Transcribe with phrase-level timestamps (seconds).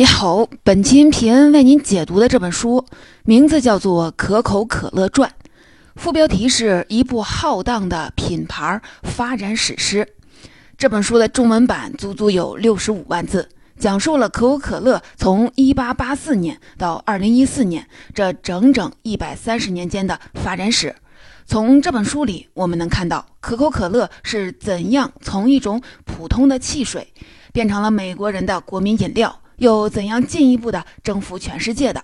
[0.00, 2.86] 你好，本期音频为您解读的这本书
[3.24, 5.28] 名字叫做《可口可乐传》，
[5.94, 10.08] 副标题是一部浩荡的品牌发展史诗。
[10.78, 20.96] 这本书的中文版足足有六十五万字，讲述了可口可乐从一八八四年到二零一四年这整整一百三十年间的发展史。
[21.44, 27.12] 从这本书里，我们能看到可口可乐是怎样从一种普通的汽水
[27.52, 29.36] 变成了美国人的国民饮料。
[29.60, 32.02] 又怎样进一步的征服全世界的？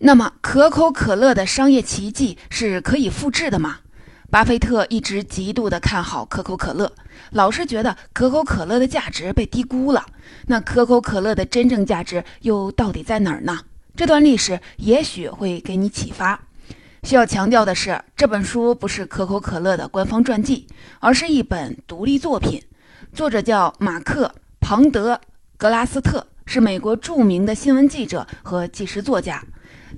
[0.00, 3.78] 那么，可口可乐的商业奇迹是可以复制的吗？
[4.30, 6.92] 巴菲特一直极度的看好可口可乐，
[7.30, 10.04] 老是觉得可口可乐的价值被低估了。
[10.48, 13.60] 那可口可乐的真正价值又到底在哪儿呢？
[13.94, 16.40] 这段历史也许会给你启发。
[17.04, 20.66] 需要强调的是，这本书不是可口可乐的官方传记，
[20.98, 22.60] 而是一本独立作品。
[23.12, 24.26] 作者叫马克·
[24.58, 25.14] 庞德·
[25.56, 26.26] 格拉斯特。
[26.48, 29.44] 是美国著名的新闻记者和纪实作家，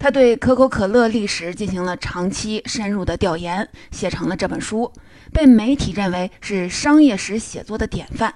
[0.00, 4.92] 他对可口可乐历史进行了长期深入的调研，写成了这本书，
[5.32, 8.34] 被媒体认为是商业史写作的典范。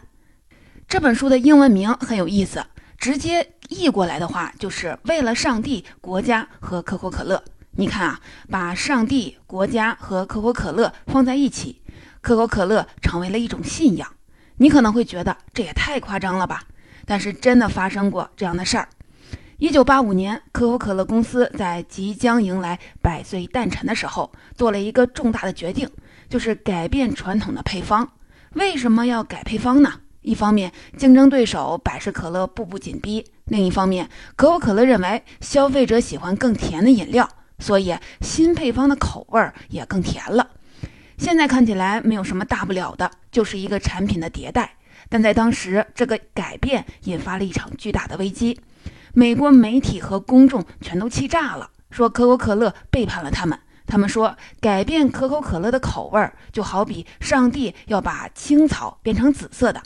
[0.87, 2.65] 这本书的英文名很有意思，
[2.97, 7.43] 直接译过来的话就是为了上帝、国家和可口可乐。
[7.73, 11.83] 你看啊，把上帝、国家和可口可乐放在一起，
[12.21, 14.09] 可口可乐成为了一种信仰。
[14.59, 16.63] 你可能会觉得这也太夸张了吧？
[17.07, 18.89] 但是真的发生过这样的事儿。
[19.59, 25.89] 一九八五年，可口可乐公司在即将迎来百岁诞辰的时候，做了一个重大的决定，
[26.29, 28.11] 就是改变传统的配方。
[28.55, 29.93] 为什么要改配方呢？
[30.23, 40.51] 一方面，竞争对手百事可乐步步紧逼；另一方面，可口可乐认为消费者喜欢更甜的饮料，所以新配方的口味也更甜了。
[41.17, 44.75] 现在看起来没有什么大不了的，就是一个产品的迭代。
[45.09, 48.61] 但在当时，这个改变引发了一场巨大的危机。
[49.13, 53.59] 美国媒体和公众全都气炸了，说可口可乐背叛了他们。
[53.87, 59.83] 他们说，改变可口可乐的口味，就好比上帝要把青草变成紫色的。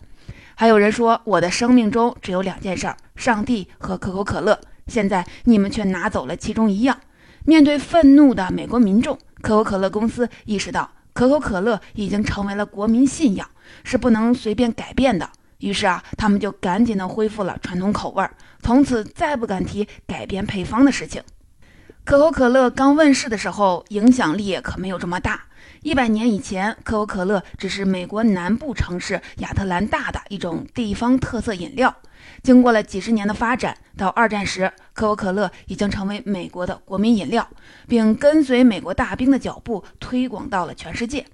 [0.54, 4.58] 还有人说，我的生命中只有两件事儿：上帝和可口可乐。
[4.86, 6.98] 现在你们却拿走了其中一样。
[7.44, 13.50] 面对愤怒的美国民众，可口可乐公司意识到，可口可乐已经成为了国民信仰。
[13.82, 15.28] 是不能随便改变的。
[15.58, 18.30] 于是啊，他们就赶紧的恢复了传统口味儿，
[18.62, 21.20] 从此再不敢提改变配方的事情。
[22.04, 25.42] 可口可乐刚问世的时候，影响力可没有这么大。
[25.82, 31.94] 一百年以前，可口可乐只是美国南部城市亚特兰大的一种地方特色饮料。
[32.42, 37.48] 经过了几十年的发展，到二战时，可口可乐已经成为美国的国民饮料，
[37.86, 41.24] 并跟随美国大兵的脚步推广到了全世界。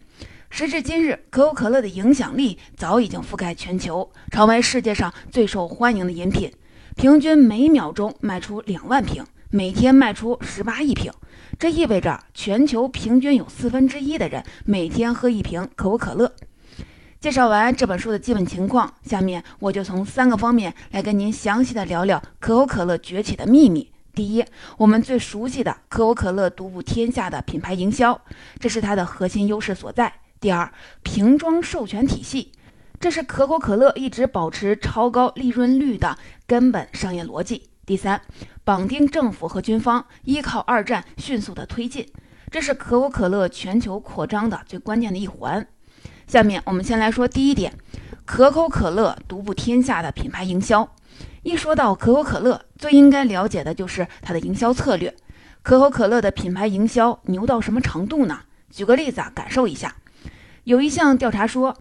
[0.51, 6.53] 时至今日，可口可乐的影响力早已经覆盖全球，成为世界上最受欢迎的饮品。
[6.95, 11.11] 平均每秒钟卖出两万瓶，每天卖出十八亿瓶。
[11.59, 16.33] 这意味着全球平均有四分之一的人每天喝一瓶可口可乐。
[17.21, 23.91] 介绍完这本书的基本情况，下面我就从三个方面来跟您详细的聊聊可口可乐崛起的秘密。
[24.15, 24.45] 第一，
[24.77, 28.21] 我们最熟悉的可口可乐独步天下的品牌营销，
[28.61, 30.13] 这是它的核心优势所在。
[30.39, 30.71] 第二，
[31.03, 32.53] 瓶装授权体系，
[33.01, 37.71] 这是可口可乐一直保持超高利润率的根本商业逻辑。
[37.87, 38.23] 第三，
[38.65, 42.07] 绑定政府和军方，依靠二战迅速的推进，
[42.51, 45.67] 这是可口可乐全球扩张的最关键的一环。
[46.27, 47.75] 下面我们先来说第一点，
[48.25, 50.97] 可口可乐独步天下的品牌营销。
[51.43, 55.15] 一说到可口可乐，最应该了解的就是它的营销策略。
[55.61, 58.41] 可口可乐的品牌营销牛到什么程度呢？
[58.71, 59.97] 举个例子啊，感受一下。
[60.65, 61.77] 有一项调查说，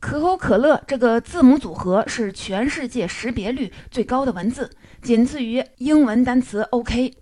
[0.00, 4.70] 可口可乐这个字母组合是全世界识别率最高的文字，
[5.00, 7.14] 仅次于英文单词 OK。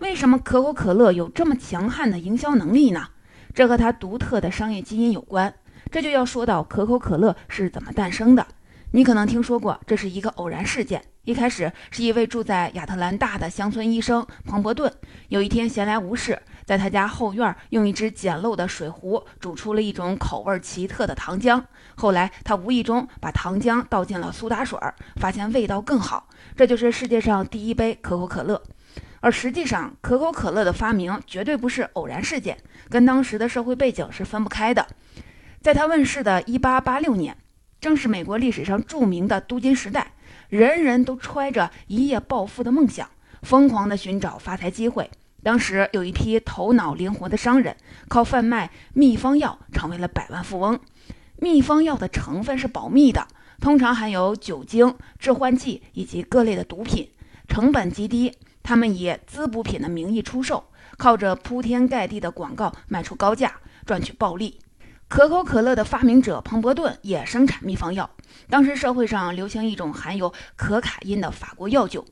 [0.00, 3.08] 为什么可口可乐有这么强悍的营销能力呢？
[3.52, 5.52] 这和它独特的商业基因有关。
[5.90, 8.46] 这就要说到可口可乐是怎么诞生的。
[8.92, 11.02] 你可能听说过，这是一个偶然事件。
[11.28, 14.90] 一开始是一位住在亚特兰大的乡村医生彭伯顿，
[15.28, 16.40] 有一天闲来无事。
[16.64, 21.62] 在他家后院用一只简陋的水壶煮出了一种口味奇特的糖浆。
[21.96, 24.78] 后来他无意中把糖浆倒进了苏打水，
[25.16, 26.30] 发现味道更好。
[26.56, 28.62] 这就是世界上第一杯可口可乐。
[29.20, 32.56] 而实际上，可口可乐的发明绝对不是偶然事件，
[32.88, 34.86] 跟当时的社会背景是分不开的。
[35.60, 37.36] 在他问世的1886年，
[37.78, 40.12] 正是美国历史上著名的镀金时代，
[40.48, 43.10] 人人都揣着一夜暴富的梦想，
[43.42, 45.10] 疯狂地寻找发财机会。
[45.42, 47.76] 当时有一批头脑灵活的商人，
[48.08, 50.80] 靠贩卖秘方药成为了百万富翁。
[51.36, 53.28] 秘方药的成分是保密的，
[53.60, 57.10] 通常含有酒精、致幻剂以及各类的毒品。
[57.46, 60.64] 成本极低，他们以滋补品的名义出售，
[60.96, 63.54] 靠着铺天盖地的广告卖出高价，
[63.84, 64.58] 赚取暴利。
[65.08, 68.08] 可口可乐的发明者彭伯顿也生产秘方药。
[68.50, 72.04] 当时社会上流行一种含有可卡因的法国药酒，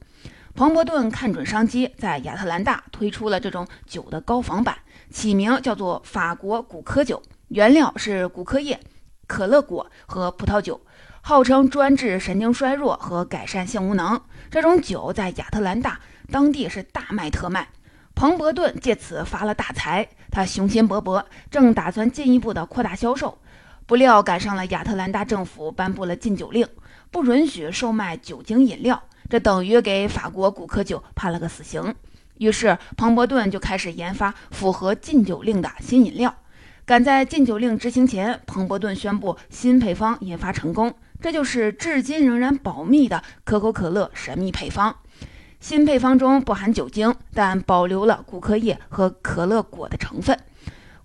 [0.54, 4.78] 彭伯顿看准商机，在亚特兰大推出了这种酒的高仿版，
[5.10, 8.80] 起名叫做法国古柯酒，原料是古柯叶、
[9.26, 10.80] 可乐果和葡萄酒。
[11.20, 14.20] 号称专治神经衰弱和改善性无能，
[14.50, 16.00] 这种酒在亚特兰大
[16.30, 17.68] 当地是大卖特卖。
[18.16, 23.36] 彭伯顿借此发了大财，他雄心勃勃，正打算进一步的扩大销售。
[23.84, 26.66] 不料赶上了亚特兰大政府颁布了禁酒令，
[27.10, 31.94] 不允许售卖酒精饮料，这等于给法国古柯酒判了个死刑。
[32.38, 36.34] 于是彭伯顿就开始研发符合禁酒令的新饮料。
[36.86, 40.94] 赶在禁酒令执行前，彭伯顿宣布新配方研发成功。
[41.20, 44.96] 这就是至今仍然保密的可口可乐神秘配方。
[45.60, 50.38] 新配方中不含酒精，但保留了古柯叶和可乐果的成分。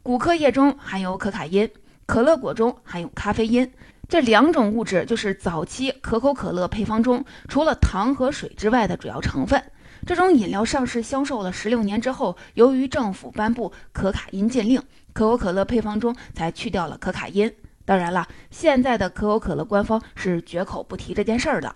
[0.03, 1.69] 古柯叶中含有可卡因，
[2.06, 3.71] 可乐果中含有咖啡因。
[4.07, 9.63] 这两种物质就是早期可口可乐配方中除了糖和水之外的主要成分。
[10.06, 14.81] 这种饮料上市销售了十六年之后，由于政府颁布可卡因禁令，
[15.13, 17.51] 可口可乐配方中才去掉了可卡因。
[17.86, 21.74] 当然了，现在的可口可乐官方是绝口不提这件事儿的。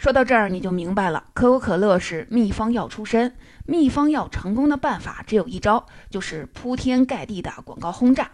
[0.00, 3.36] 说到这儿，你就明白了，可口可乐是秘方药出身，
[3.66, 8.30] 秘方药成功的办法只有一招，就是铺天盖地的广告轰炸。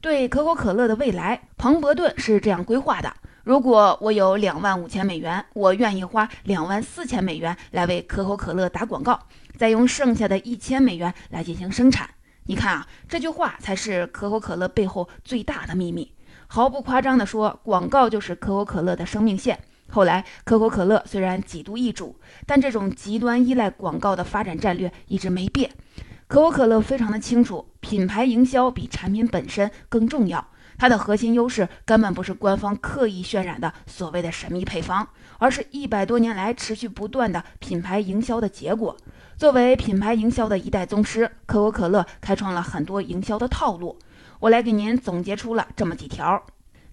[0.00, 3.14] 对可口可乐的未来，彭伯顿是这样规划的：
[3.44, 9.16] 如果我有两万五千美元，我愿意花两万四千美元来为可口可乐打广告，
[9.56, 12.10] 再用剩下的一千美元来进行生产。
[12.46, 16.12] 你看啊，这句话才是可口可乐背后最大的秘密。
[16.48, 19.60] 毫不夸张地说，广告就是可口可乐的生命线。
[19.88, 22.16] 后来，可口可乐虽然几度易主，
[22.46, 25.70] 但这种极端依赖广告的发展战略一直没变。
[26.26, 30.44] 可口可乐非常的清楚，品牌营销比产品本身更重要。
[30.78, 38.94] 它的核心优势根本不是官方刻意渲染的所谓的神秘配方，而是一百多年来持续不断的品牌营销的结果。
[39.38, 43.98] 作为品牌营销的一代宗师，可口可乐开创了很多营销的套路。
[44.40, 46.44] 我来给您总结出了这么几条。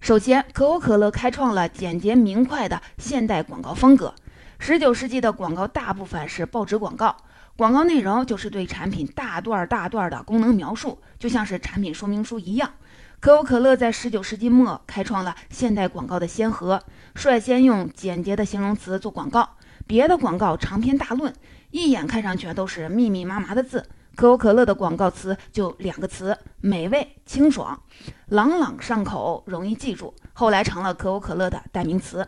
[0.04, 4.14] 首先，可口可乐开创了简洁明快的现代广告风格。
[4.58, 7.16] 十九世纪的广告大部分是报纸广告，
[7.56, 12.70] 广告内容就是对产品大段大段的功能描述，就像是产品说明书一样。
[13.18, 16.82] 可口可乐在十九世纪末开创了现代广告的先河，
[17.14, 19.56] 率先用简洁的形容词做广告。
[19.86, 21.32] 别的广告长篇大论，
[21.70, 23.86] 一眼看上去都是密密麻麻的字。
[24.16, 27.78] 可口可乐的广告词就两个词：美味、清爽，
[28.26, 30.14] 朗朗上口，容易记住。
[30.32, 32.26] 后来成了可口可乐的代名词。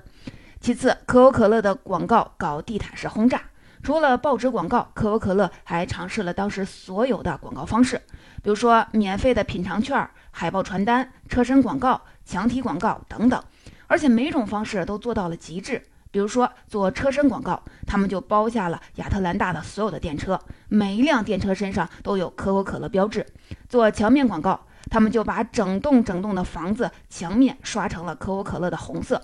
[0.61, 3.41] 其次，可口可乐的广告搞地毯式轰炸，
[3.83, 7.97] 除了报纸广告，可口可乐还尝试了当时所有的广告方式，
[8.43, 13.41] 比如说免费的品尝券、海报传单、车身广告、墙体广告等等，
[13.87, 15.81] 而且每种方式都做到了极致。
[16.17, 23.27] 比如说做车身广告，他们就包下了亚特兰大的所有的电车，每一辆电车身上都有可口可乐标志。
[23.69, 24.59] 做墙面广告，
[24.91, 29.21] 他们就把整栋整栋的房子墙面刷成了可口可乐的红色。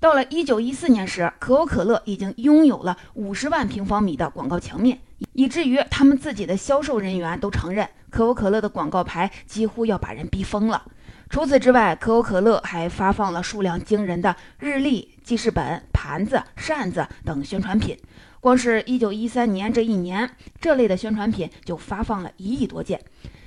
[0.00, 4.98] 到了一九一四年时，可口可乐已经拥有了五十万平方米的广告墙面，
[5.34, 10.82] 以至于他们自己的销售人员都承认，可口可乐的广告牌几乎要把人逼疯了。
[11.30, 17.98] 除此之外，可口可乐还发放了数量惊人的日历、记事本、盘子、扇子等宣传品。
[18.40, 23.00] 光是一九一三年这一年，这类的宣传品就发放了一亿多件。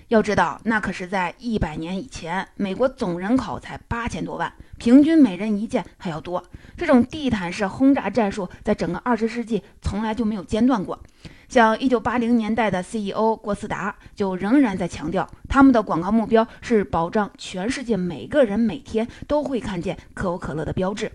[0.08, 6.44] 要知道，那可是在一百年以前，美国总人口才八千多万，平均每人一件还要多。
[6.76, 11.00] 这种地毯式轰炸战术，在整个二十世纪从来就没有间断过。
[11.48, 21.12] 像一九八零年代的 CEO 郭思达就仍然在强调，他们的广告目标是保障全世界每个人每天都会看见可口可乐的标志。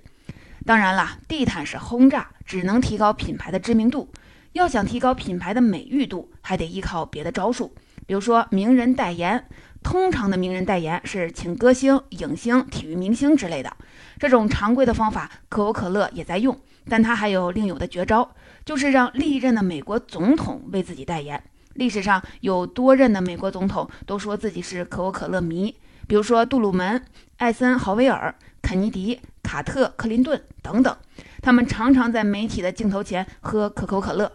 [0.64, 4.12] 当然了，地毯式轰炸只能提高品牌的知名度，
[4.52, 7.74] 要想提高品牌的美誉度，还得依靠别的招数，
[8.06, 9.44] 比如说名人代言。
[9.82, 13.76] 通常的名人代言是请歌星、影星、体育明星之类的，
[14.16, 16.56] 这种常规的方法，可口可乐也在用，
[16.88, 18.32] 但它还有另有的绝招。
[18.64, 21.42] 就是让历任的美国总统为自己代言。
[21.74, 25.74] 历史上有多任的美国总统都说自己是可口可乐迷，
[26.06, 27.04] 比如说杜鲁门、
[27.38, 29.18] 艾森豪威尔、肯尼迪、
[29.52, 30.96] 卡特、克林顿等等。
[31.42, 34.32] 他们常常在媒体的镜头前喝可口可乐。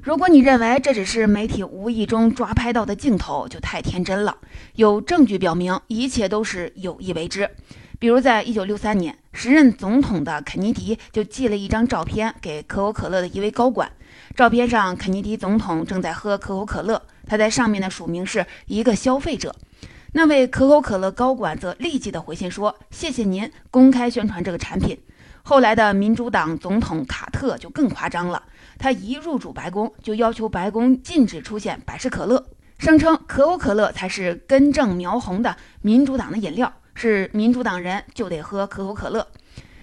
[0.00, 4.38] 如果你认为这只是媒体无意中抓拍到的镜头，就太天真了。
[4.76, 7.50] 有证据表明，一切都是有意为之。
[7.98, 13.92] 比如，在一九六三年，时任总统的肯尼迪就寄了一张照片给可口可乐的一位高管。
[14.34, 19.54] 照片上，肯尼迪总统正在喝可口可乐，他在上面的署名是一个消费者。
[20.14, 24.98] 那位可口可乐高管则立即的回信说：“谢谢您公开宣传这个产品。”
[25.42, 28.42] 后来的民主党总统卡特就更夸张了，
[28.78, 32.44] 他一入主白宫就要求白宫禁止出现百事可乐，
[32.78, 36.70] 声称可口可乐才是根正苗红的民主党的饮料。
[36.94, 39.26] 是民主党人就得喝可口可乐，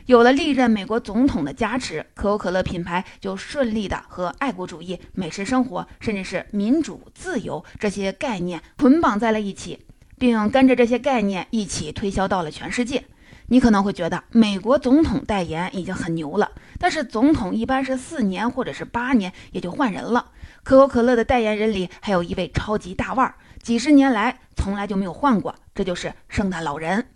[0.06, 9.88] 有了历任美国总统的加持，可口可乐品牌就顺利的和爱国主义、美食生活，甚至是民主、自由这些概念捆绑在了一起，
[10.20, 13.06] 并跟着这些概念一起推销到了全世界。
[13.48, 20.30] 你可能会觉得美国总统代言已经很牛了，但是总统一般是四年或者是八年也就换人了。
[20.62, 23.34] 可口可乐的代言人里还有一位超级大腕，
[23.64, 25.56] 几十年来从来就没有换过。
[25.74, 27.08] 这就是圣诞老人，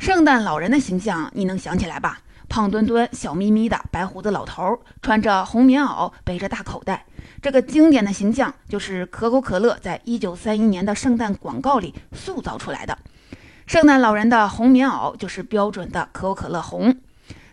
[0.00, 2.18] 圣诞老人的形象你能想起来吧？
[2.48, 7.04] 胖墩墩、小眯眯的白胡子老头，穿着红棉袄，背着大口袋。
[7.42, 12.96] 这个经典的形象就是可口可乐在一九三一年的圣诞广告里塑造出来的。
[13.66, 16.96] 圣诞老人的红棉袄就是标准的可口可乐红。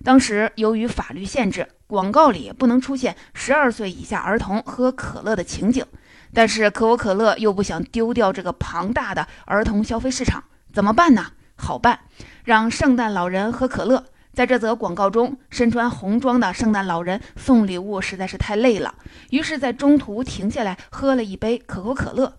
[0.03, 5.85] 当时由于法律限制，广告里不能出现十二岁以下儿童喝可乐的情景，
[6.33, 10.43] 但是可口可乐又不想丢掉这个庞大的儿童消费市场。
[10.71, 11.27] 怎么办呢？
[11.55, 11.99] 好办，
[12.43, 14.05] 让圣诞老人喝可乐。
[14.33, 18.95] 在这则广告中，身穿红装的圣诞老人送礼物实在是太累了，
[19.29, 22.33] 于是，在中途停下来喝了一杯可口可乐。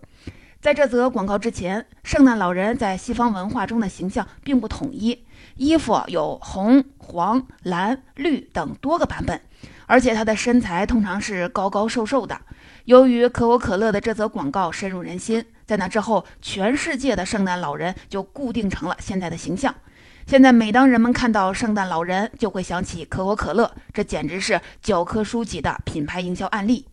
[0.59, 5.23] 在这则广告之前，圣诞老人在西方文化中的形象并不统一，
[5.55, 9.39] 衣服有红、黄、蓝、绿等多个版本，
[9.85, 12.41] 而且他的身材通常是高高瘦瘦的。
[12.83, 15.45] 由于可口可乐的这则广告深入人心。
[15.65, 19.73] 在那之后，全世界的圣诞老人就固定成了现在的形象。
[20.27, 26.87] 现在，每当人们看到圣诞老人，就会想起可口可乐，这简直是教科书级的品牌营销案例。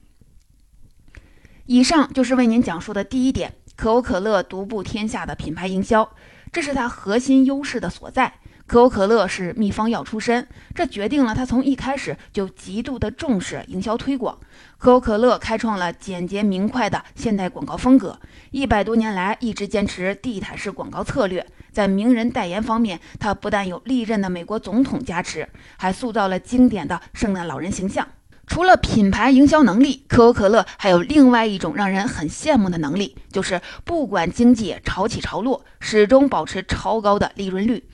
[1.64, 6.14] 以上就是为您讲述的第一点：可口可乐独步天下的品牌营销，
[6.52, 8.34] 这是它核心优势的所在。
[8.66, 14.38] 可口可乐是秘方药出身，这决定了他从一开始就极度的重视营销推广。
[14.78, 18.18] 可口可乐开创了简洁明快的现代广告风格，
[18.50, 21.46] 一百多年来一直坚持地毯式广告策略。
[21.70, 28.06] 在名人代言方面，它不但有历任的美国总统加持，还塑造了经典的圣诞老人形象。
[28.46, 37.84] 除了品牌营销能力，可口可乐还有另外一种让人很羡慕的能力，就是不管经济潮起潮落，始终保持超高的利润率。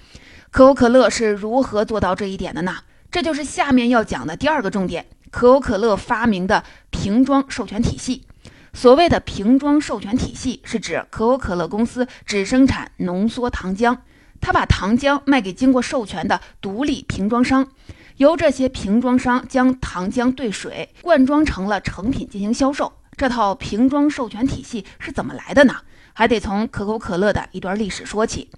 [0.50, 2.78] 可口可乐是如何做到这一点的呢？
[3.10, 8.24] 这就是下面要讲的第二个重点：可口可乐发明的瓶装授权体系。
[8.72, 13.98] 所谓的瓶装授权体系，是指可口可乐公司只生产浓缩糖浆，
[14.40, 17.68] 它把糖浆卖给经过授权的独立瓶装商，
[18.16, 22.92] 由这些瓶装商将糖浆兑水灌装成了成品进行销售。
[23.16, 25.74] 这套瓶装授权体系是怎么来的呢？
[26.12, 28.50] 还得从可口可乐的一段历史说起。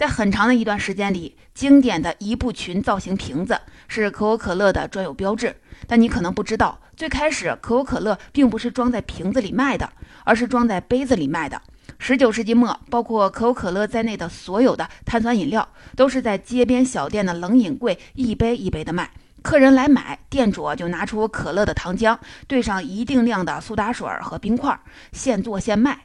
[0.00, 5.54] 在很长的一段时间里，经典的一步裙造型瓶子是可口可乐的专有标志。
[5.86, 9.92] 但你可能不知道，最开始可口可乐并不是装在瓶子里卖的，
[10.24, 11.60] 而是装在杯子里卖的。
[11.98, 19.10] 十九世纪末，包括可口可乐在内的所有的碳酸饮料都是在街边小店的冷饮柜一杯一杯的卖。
[19.42, 22.16] 客人来买，店主就拿出可乐的糖浆，
[22.46, 24.80] 兑上一定量的苏打水和冰块，
[25.12, 26.04] 现做现卖。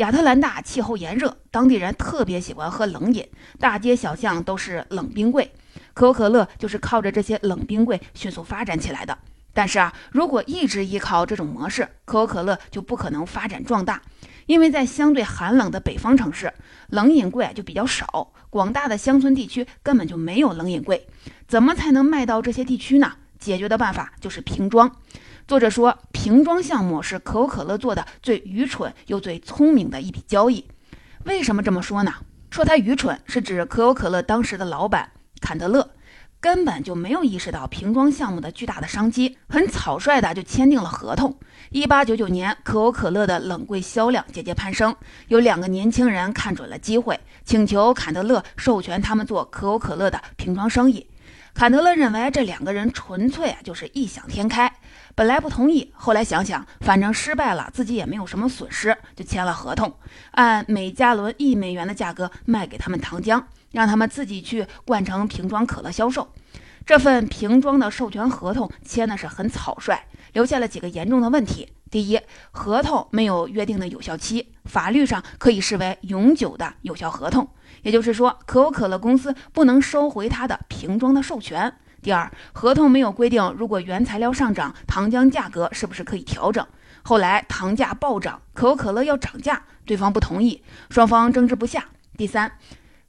[0.00, 3.28] 亚特兰大气候炎热，当地人特别喜欢喝冷饮，
[3.58, 5.52] 大街小巷都是冷冰柜。
[5.92, 9.18] 可口可乐就是靠着这些冷冰柜迅速发展起来的。
[9.52, 14.00] 但是啊，如果一直依靠这种模式，可口可乐就不可能发展壮大，
[14.46, 16.50] 因为在相对寒冷的北方城市，
[16.88, 21.06] 冷饮柜就比较少，广大的乡村地区根本就没有冷饮柜。
[21.46, 23.12] 怎么才能卖到这些地区呢？
[23.38, 24.96] 解决的办法就是瓶装。
[25.46, 30.64] 作者说，瓶装项目是可口可乐做的最愚蠢又最聪明的一笔交易。
[31.24, 32.14] 为什么这么说呢？
[32.50, 35.90] 说它愚蠢，是指可口可乐当时的老板坎德勒
[36.40, 41.36] 根本就没有意识到瓶装项目的巨大的商机，很草率的就签订了合同。
[41.70, 44.94] 一八九九年，可口可乐的冷柜销量节节攀升，
[45.28, 51.06] 有两个年轻人看准了机会，请求坎德勒授权他们做可口可乐的瓶装生意。
[51.52, 54.72] 坎德勒认为这两个人纯粹啊就是异想天开。
[55.20, 59.92] 本来不同意，后来想想，反正失败了，自己也没有什么损失，就签了合同，
[60.30, 66.32] 按每加仑一美元的价格卖给他们糖浆，让他们自己去灌成瓶装可乐销售。
[66.86, 69.94] 这份瓶装的授权合同签的是很草率，
[70.32, 71.70] 留下了几个严重的问题。
[71.90, 72.18] 第一，
[72.50, 77.46] 合同没有约定的有效期，法律上可以视为永久的有效合同，
[77.82, 81.70] 也就是说，可口可乐公司不能收回它的瓶装的授权。
[82.02, 86.66] 第二，合同没有规定，如果原材料上涨，糖浆价格是不是可以调整？
[87.02, 91.84] 后来糖价暴涨，可口可乐要涨价，对方不同意，双方争执不下。
[92.16, 92.52] 第三，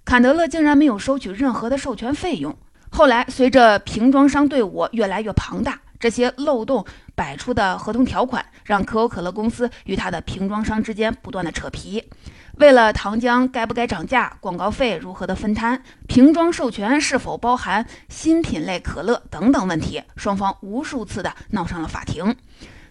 [0.04, 2.58] 坎德勒竟然没有收取任何的授权费用。
[2.90, 12.04] 后来，随着瓶装商队伍越来越庞大，这些漏洞百出的合同条款，让可口可乐公司与它的瓶装商之间不断的扯皮。
[12.62, 22.36] 为了糖浆该不该涨价、广告费如何的分摊、瓶装授权是否包含新品类可乐等等问题，双方无数次的闹上了法庭。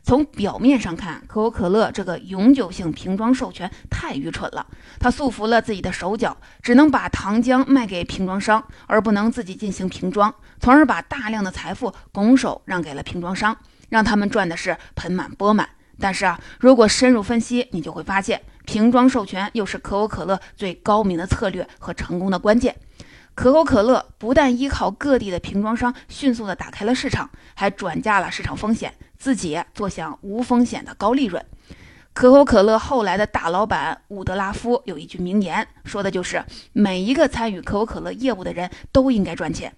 [0.03, 4.67] 从表面上看，可口可乐这个永久性瓶装授权太愚蠢了。
[4.99, 13.57] 它束缚了自己的手脚，只能把糖浆卖给瓶装商，而不能自己进行瓶装，从而把大量的财富拱手让给了瓶装商，
[13.89, 15.69] 让他们赚的是盆满钵满。
[16.03, 22.77] 但是啊，如果深入分析，你就会发现，瓶装授权又是可口可乐最高明的策略和成功的关键。
[23.35, 31.45] 可口可乐不但依靠各地的瓶装商迅速地打开了市场，还转嫁了市场风险，自己坐享无风险的高利润。
[32.13, 39.75] 可口可乐后来的大老板伍德拉夫有一句名言，说的就是每一个参与可口可乐业务的人都应该赚钱。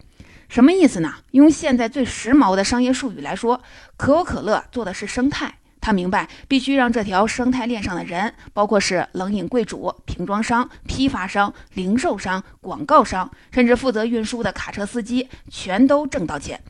[0.51, 1.15] 什么意思呢？
[1.31, 3.63] 用现在最时髦的商业术语来说，
[3.97, 5.61] 可口可乐做的是生态。
[5.83, 16.63] 他明白，必须让这条生态链上的人，包括是冷饮柜主、瓶装商、批发商、零售商、广告商，甚至负责运输的卡车司机，全都挣到钱，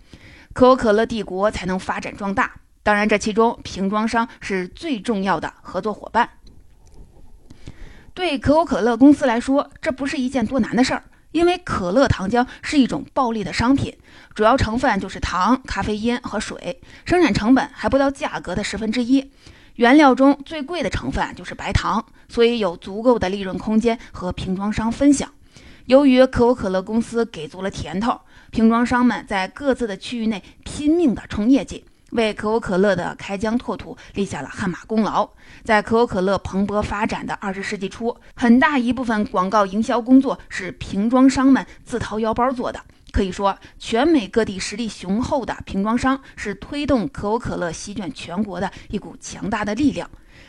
[0.55, 2.53] 可口可乐帝国才能发展壮大。
[2.83, 6.31] 当然，这其中瓶装商是最重要的合作伙伴。
[8.15, 11.05] 对可口可乐公司来说，这不是一件多难的事儿。
[11.33, 13.97] 因为可乐糖浆是一种暴利的商品，
[14.35, 19.33] 主要成分就是糖、咖啡因和水，生产成本还不到价格的十分之一。
[19.77, 25.33] 原料中最贵的成分就是白糖，所以有足够的利润空间和瓶装商分享。
[25.87, 28.21] 由于可口可乐公司给足了甜头，
[28.51, 31.85] 瓶装商们在各自的区域内拼命地冲业绩。
[32.13, 35.29] 为可口可乐的开疆拓土立下了汗马功劳。
[35.65, 42.81] 在可口可乐蓬勃发展的二十世纪初，很大一部分广告营销工作是瓶装商们自掏腰包做的。
[43.13, 50.09] 可以说，全美各地实力雄厚的瓶装商是推动可口可乐席卷全国的一股强大的力量。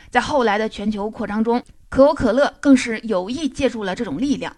[0.09, 4.55] 在后来的全球扩张中，可口可乐更是有意借助了这种力量。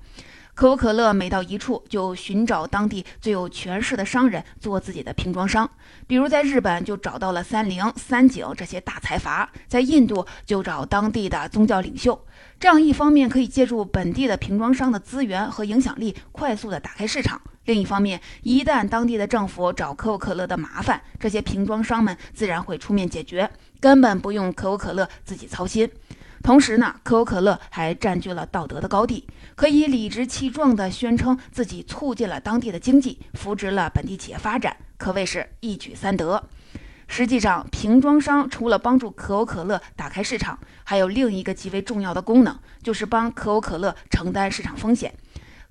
[0.56, 5.70] 可口可乐每到一处，就寻找当地最有权势的商人做自己的瓶装商。
[6.08, 12.26] 比如在日本，就找到了三菱、三井这些大财阀；在印度，就找当地的宗教领袖。
[12.58, 25.91] 这样一方面可以借助本地的瓶装商的资源和影响力，快速的打开市场；另一方面，一旦当地的政府找可口可乐的麻烦，这些瓶装商们自然会出面解决，根本不用可口可乐自己操心。
[26.43, 36.43] 同时呢，可口可乐还占据了道德的高地，可以理直气壮地宣称自己促进了当地的经济，扶植了本地企业发展，可谓是一举三得。
[37.08, 45.13] 实际上，瓶装商除了帮助可口可乐打开市场，还有另一个极为重要的功能，就是帮可口可乐承担市场风险。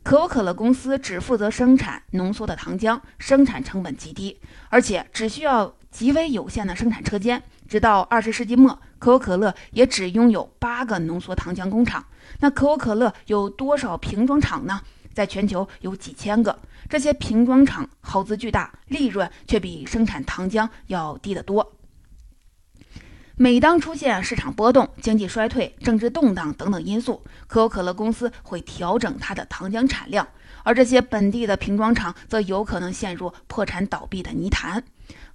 [0.04, 7.42] 可口可乐公司只负责生产浓缩的糖浆，生产成本极低，而且只需要极为有限的生产车间。
[7.66, 12.02] 直到二十世纪末，可口可乐也只拥有八个浓缩糖浆工厂。
[12.40, 14.80] 那可口可乐有多少瓶装厂呢？
[15.12, 16.58] 在全球有几千个。
[16.88, 21.74] 这些瓶装厂耗资巨大，利润却比生产糖浆要低得多。
[23.36, 30.26] 每当出现市场波动、经济衰退、政治动荡等等因素，可口可乐公司会调整它的糖浆产量，
[30.62, 34.82] 而这些本地的瓶装厂则有可能陷入破产倒闭的泥潭。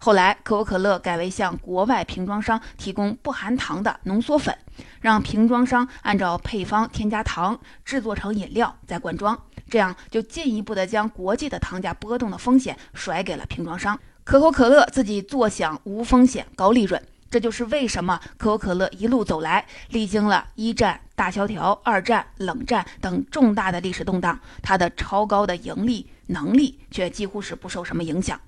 [0.01, 4.57] 后来，可口可乐改为向国外瓶装商提供不含糖的浓缩粉，
[5.01, 9.37] 让瓶装商按照配方添加糖，制作成饮料再灌装，
[9.69, 13.99] 这样就进一步的将国际的糖价波动的风险甩给了瓶装商。
[14.23, 28.39] 可口可乐自己坐享无风险高利润，这就是为什么可口可乐一路走来，历经了一战、大萧条、二战、冷战等重大的历史动荡，它的超高的盈利能力却几乎是不受什么影响。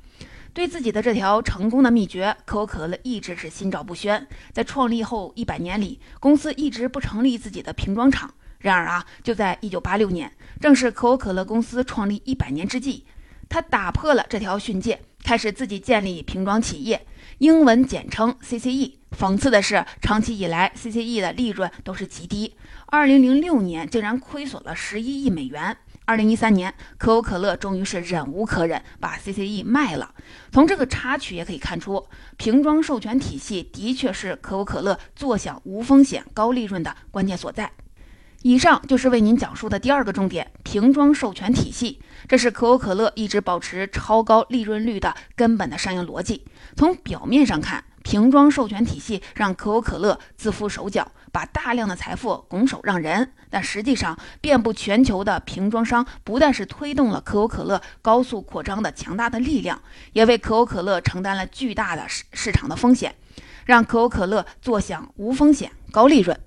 [0.54, 4.28] 对自己的这条成功的秘诀，可口可乐一直是心照不宣。
[4.52, 8.34] 在创立后一百年里，公司一直不成立自己的瓶装厂。
[8.60, 13.06] 然而啊，就在一九八六年，正是可口可乐公司创立一百年之际，
[13.48, 18.96] 他打破了这条训诫，开始自己建立瓶装企业，英文简称 CCE。
[19.18, 22.56] 讽刺的是，长期以来 CCE 的利润都是极低，
[22.88, 25.78] 二零零六年竟然亏损了十一亿美元。
[26.12, 30.13] 二零一三年，可口可乐终于是忍无可忍，把 CCE 卖了。
[30.52, 37.71] 从这个插曲也可以看出，瓶装授权体系的确是可口可乐坐享无风险、高利润的关键所在。
[38.41, 42.02] 以上就是为您讲述的第二个重点：瓶装授权体系。
[42.28, 46.43] 这是可口可乐一直保持超高利润率的根本的商业逻辑。
[46.76, 51.10] 从表面上看，瓶装授权体系让可口可乐自负手脚。
[51.32, 63.15] 把大量的财富拱手让人，但实际上，遍布全球的瓶装商不但是推动了可口可乐高速扩张的强大的力量，也为可口可乐承担了巨大的市市场的风险，
[63.63, 66.38] 让可口可乐坐享无风险高利润。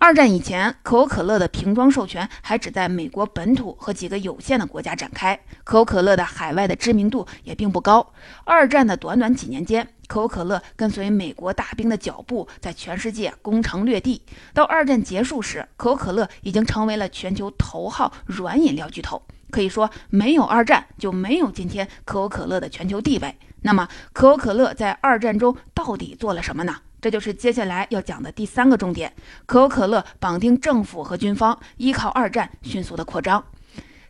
[0.00, 8.12] 二战以前，可口可乐的瓶装授权还只在美国本土和几个有限的国家展开，可口可乐的海外的知名度也并不高。
[8.44, 14.20] 二战的短短几年间，可口可乐跟随美国大兵的脚步，在全世界攻城略地。
[14.52, 19.22] 到二战结束时，可口可乐已经成为了全球头号软饮料巨头。
[19.50, 23.34] 可以说，没有二战，就没有今天可口可乐的全球地位。
[23.62, 26.74] 那么，可口可乐在二战中到底做了什么呢？
[27.00, 29.12] 这就是接下来要讲的第三个重点：
[29.46, 33.44] 可口可乐绑定政府和军方，依靠二战迅速的扩张。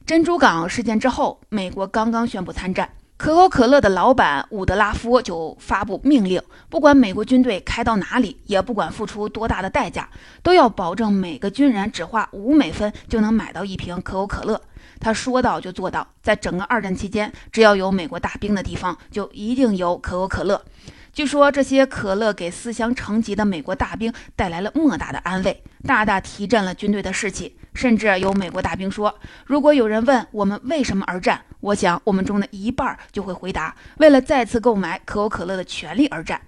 [0.07, 10.09] 珍珠港事件之后，美国刚刚宣布参战，可口可乐的老板伍德拉夫就发布命令，不管美国军队开到哪里，也不管付出多大的代价，
[10.41, 14.63] 都要保证每个军人只花五美分就能买到一瓶可口可乐。
[15.01, 20.65] 他说到就做到，在整个二战期间，只要有美国大兵的地方，就一定有可口可乐。
[21.13, 27.58] 据说这些可乐给思乡成疾的美国大兵带来了莫大的安慰，大大提振了军队的士气。
[27.79, 29.15] 甚至有美国大兵说
[29.47, 36.43] ：“如果有人问我们为什么而战，我想我们中的一半就会回答：为了再次购买可口可乐的权利而战。”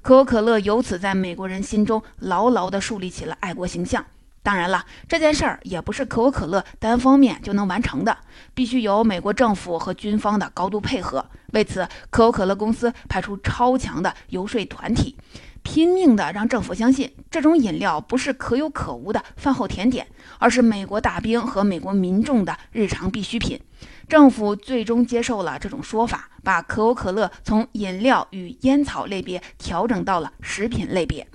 [0.00, 4.06] 可口可乐由此在美国人心中牢牢地树立起了爱国形象。
[4.40, 8.16] 当然了，这件事儿也不是可口可乐单方面就能完成的，
[8.54, 11.26] 必须由美国政府和军方的高度配合。
[11.54, 15.16] 为此，可口可乐公司派出超强的游说团体，
[15.62, 20.06] 拼命地让政府相信这种饮料不是可有可无的饭后甜点，
[20.38, 23.60] 而是美国大兵和美国民众的日常必需品。
[24.08, 31.26] 政府最终接受了这种说法，把可口可乐从饮料与烟草类别调整到了食品类别。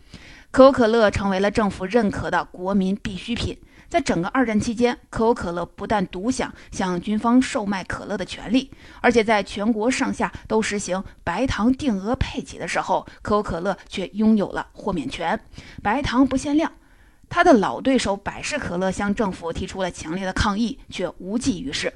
[0.49, 3.57] 可口可乐成为了政府认可的国民必需品。
[3.93, 15.39] 在整个二战期间，可口可乐不但独享向军方售卖可乐的权利，而且在全国上下都实行白糖定额配给的时候，可口可乐却拥有了豁免权，
[15.83, 16.71] 白糖不限量。
[17.29, 21.93] 他的老对手百事可乐向政府提出了强烈的抗议，却无济于事。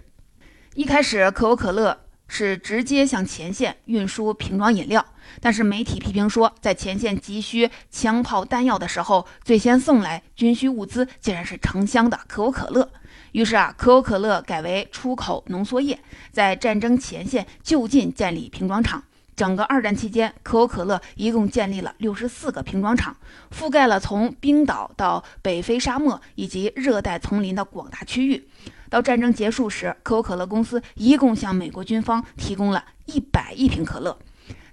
[0.76, 2.02] 一开始，可口可乐。
[2.30, 5.06] 是直接向前线运输瓶装饮料，
[5.42, 12.90] 但是媒体批评说，在前线急需枪炮弹药的时候，最先送来军需物资竟然是成箱的可口可乐。
[13.34, 16.00] 于是啊，可口可乐改为出口浓缩液，
[16.32, 19.04] 在战争前线就近建立瓶装厂。
[19.36, 23.16] 整个二战期间，可口可乐一共建立了六十四个瓶装厂，
[23.56, 28.48] 覆盖了从冰岛到北非沙漠以及热带丛林的广大区域。
[28.90, 34.18] 到战争结束时，可口可乐公司一共向美国军方提供了一百亿瓶可乐。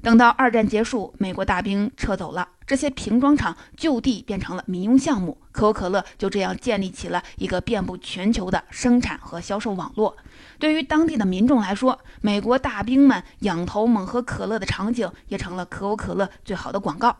[0.04, 10.14] 等到二战结束，美国大兵撤走了，这些瓶装厂就地变成了民用项目，可口可乐就这样建立起了一个遍布全球的生产和销售网络。
[10.58, 17.16] 对于当地的民众来说，美国大兵们仰头猛喝可乐的场景也成了可口可乐最好的广告。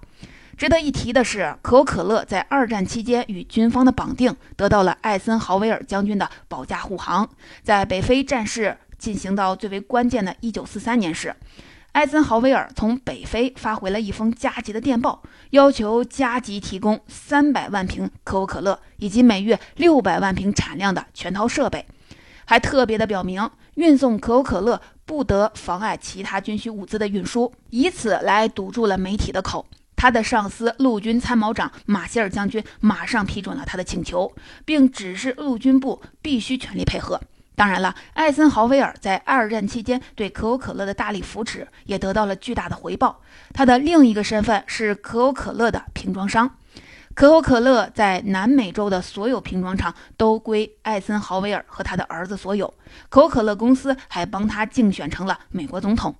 [0.58, 7.26] 值得一提的是，可口可乐在二战期间与军方的绑定，得到了艾森豪威尔将军的保驾护航。
[7.62, 11.34] 在北非战事进行到最为关键的1943年时，
[11.94, 21.86] 艾森豪威尔从北非发回了一封加急的电报，要求加急提供300万瓶可口可乐以及每月600万瓶产量的全套设备，
[22.46, 29.64] 还特别的表明，运送可口可乐不得妨碍其他军需物资的运输，以此来堵住了媒体的口。
[29.94, 37.20] 他的上司陆军参谋长马歇尔将军马上批准了他的请求，并指示陆军部必须全力配合。
[37.56, 43.20] 当然了，艾森豪威尔在二战期间对可口可乐的大力扶持，也得到了巨大的回报。
[43.52, 46.56] 他的另一个身份是可口可乐的瓶装商，
[47.14, 52.74] 可口可乐在南美洲的所有瓶装厂都归艾森豪威尔和他的儿子所有。
[53.08, 56.14] 可口可乐公司还帮他竞选成了美国总统。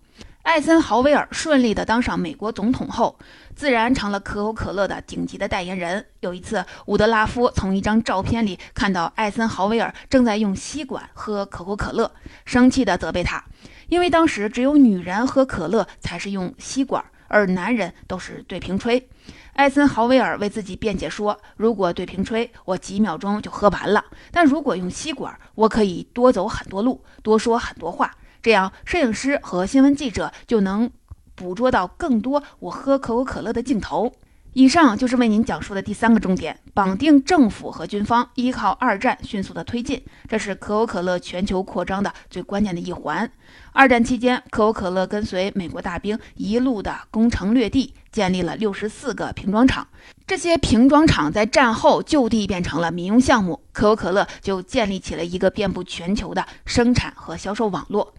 [0.45, 3.19] 艾森豪威尔顺利地当上美国总统后，
[3.57, 6.05] 自然成了可口可乐的顶级的代言人。
[6.21, 12.13] 有一次，伍德拉夫从一张照片里看到艾森豪威尔正在用吸管喝可口可乐，
[12.45, 13.43] 生气地责备他，
[13.89, 19.09] 因为当时只有女人喝可乐才是用吸管，而男人都是对瓶吹。
[19.55, 28.15] 艾森豪威尔为自己辩解说：“如果对瓶吹，我几秒钟就喝完了；但如果用吸管，我可以多走很多路，多说很多话。
[28.45, 30.91] 这样，摄影师和新闻记者就能
[31.35, 34.13] 捕捉到更多我喝可口可乐的镜头。”
[34.53, 43.29] 以上就是为您讲述的第三个重点：绑定政府和军方，依靠二战迅速的推进，这是可口可乐全球扩张的最关键的一环。
[43.73, 49.89] 二战期间，可口可乐跟随美国大兵一路的攻城略地，建立了六十四个瓶装厂。
[50.27, 58.15] 这些瓶装厂在战后就地变成了民用项目，可口可乐就建立起了一个遍布全球的生产和销售网络。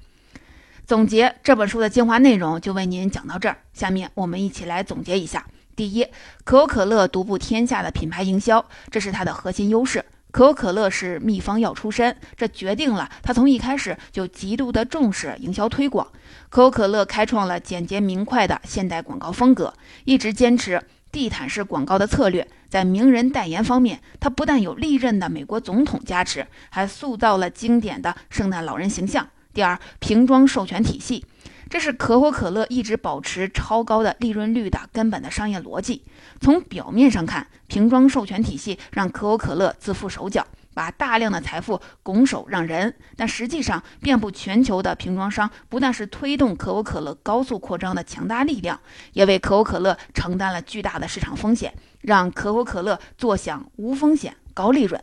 [0.87, 3.57] 总结这本书的精华内容，就为您讲到这儿。
[3.73, 5.43] 下面我们一起来总结一下。
[5.75, 6.05] 第一，
[6.43, 10.05] 可口可乐独步天下的品牌营销，这是它的核心优势。
[10.29, 16.07] 可口可乐是秘方药出身，这决定了它从一开始就极度的重视营销推广。
[16.49, 20.79] 可口可乐开创了简洁明快的现代广告风格，一直坚持
[21.11, 22.47] 地毯式广告的策略。
[22.69, 29.27] 在名人代言方面，它不但有历任的美国总统加持，还塑造了经典的圣诞老人形象。
[29.55, 31.25] 第二，瓶装授权体系。
[31.69, 36.03] 这是可口可乐一直保持超高的利润率的根本的商业逻辑。
[36.41, 42.93] 从表面上看，瓶装授权体系让可口可乐自负手脚，把大量的财富拱手让人。
[43.15, 48.77] 但实际上，遍布全球的瓶装商不但是推动可口可乐高速扩张的强大力量，
[49.13, 55.01] 也为可口可乐承担了巨大的市场风险，让可口可乐坐享无风险高利润。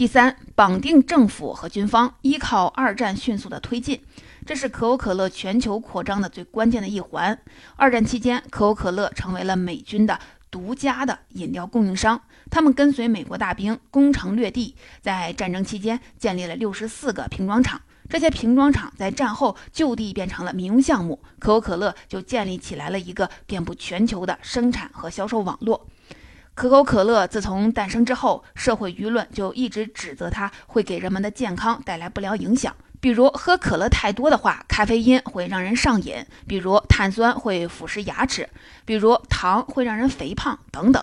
[0.00, 4.00] 第三，绑定政府和军方，依靠二战迅速的推进。
[4.46, 7.38] 这是可口可乐全球扩张的最关键的一环。
[7.76, 10.18] 二战期间，可口可乐成为了美军的
[10.50, 12.18] 独家的饮料供应商。
[12.50, 17.78] 他们跟随美国大兵攻城略地，在战争期间建立了六十四个瓶装厂。
[18.08, 25.86] 这些瓶装厂在战后就地变成了民用项目，可口可乐就建立起来了一个遍布全球的生产和销售网络。
[26.54, 32.74] 可口可乐自从诞生之后，社会舆论就一直指责它会给人们的健康带来不良影响。
[33.00, 38.44] 比如喝可乐太多的话，咖啡因会让人上瘾；比如碳酸会腐蚀牙齿；
[38.84, 41.02] 比如糖会让人肥胖等等。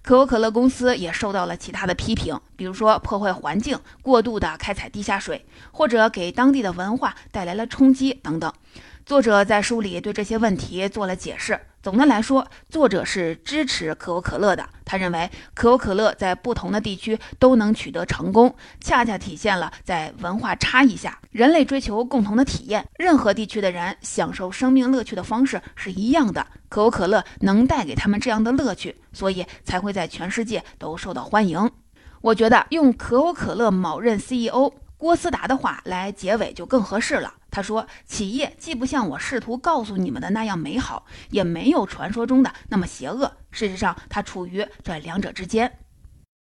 [0.00, 8.50] 可口可乐公司也受到了其他的批评，比如说破坏环境、过度的开采地下水，或者给当地的文化带来了冲击等等。
[9.04, 11.60] 作者在书里对这些问题做了解释。
[11.84, 14.66] 总的来说，作者是支持可口可乐的。
[14.86, 22.88] 他认为，可口可乐在不同的地区都能取得成功，恰恰体现了在文化差异下，人类追求共同的体验。
[22.98, 31.70] 任何地区的人享受生命乐趣的方式是一样的，可口可乐能带给他们这样的乐趣，所以才会在全世界都受到欢迎。
[32.22, 37.34] 我觉得用可口可乐某任 CEO 郭思达的话来结尾就更合适了。
[37.54, 43.32] 他说：“企业既不像我试图告诉你们的那样美好，也没有传说中的那么邪恶。
[43.52, 45.78] 事实上，它处于这两者之间。”